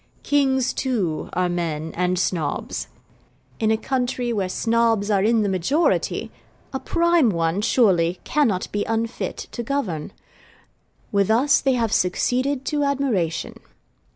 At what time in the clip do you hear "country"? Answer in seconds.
3.77-4.33